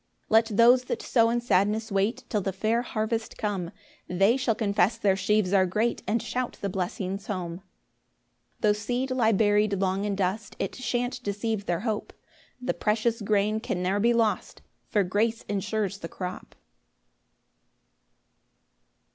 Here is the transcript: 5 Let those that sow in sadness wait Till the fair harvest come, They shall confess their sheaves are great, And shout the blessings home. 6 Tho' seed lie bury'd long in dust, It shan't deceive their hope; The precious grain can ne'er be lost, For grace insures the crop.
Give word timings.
5 0.21 0.25
Let 0.31 0.45
those 0.57 0.85
that 0.85 1.03
sow 1.03 1.29
in 1.29 1.41
sadness 1.41 1.91
wait 1.91 2.23
Till 2.27 2.41
the 2.41 2.51
fair 2.51 2.81
harvest 2.81 3.37
come, 3.37 3.69
They 4.07 4.35
shall 4.35 4.55
confess 4.55 4.97
their 4.97 5.15
sheaves 5.15 5.53
are 5.53 5.67
great, 5.67 6.01
And 6.07 6.23
shout 6.23 6.57
the 6.59 6.69
blessings 6.69 7.27
home. 7.27 7.57
6 7.57 7.63
Tho' 8.61 8.73
seed 8.73 9.11
lie 9.11 9.31
bury'd 9.31 9.79
long 9.79 10.05
in 10.05 10.15
dust, 10.15 10.55
It 10.57 10.73
shan't 10.75 11.21
deceive 11.21 11.67
their 11.67 11.81
hope; 11.81 12.13
The 12.59 12.73
precious 12.73 13.21
grain 13.21 13.59
can 13.59 13.83
ne'er 13.83 13.99
be 13.99 14.11
lost, 14.11 14.63
For 14.89 15.03
grace 15.03 15.43
insures 15.43 15.99
the 15.99 16.09
crop. 16.09 16.55